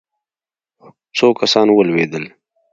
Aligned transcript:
څو 1.17 1.29
کسان 1.39 1.67
ولوېدل. 1.71 2.23